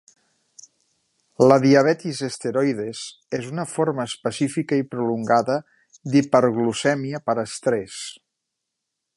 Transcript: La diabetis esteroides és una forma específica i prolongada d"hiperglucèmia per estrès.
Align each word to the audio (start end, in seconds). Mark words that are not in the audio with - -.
La 1.51 1.57
diabetis 1.65 2.21
esteroides 2.29 3.03
és 3.39 3.51
una 3.51 3.67
forma 3.75 4.07
específica 4.13 4.81
i 4.81 4.87
prolongada 4.95 5.61
d"hiperglucèmia 6.01 7.25
per 7.29 7.41
estrès. 7.47 8.01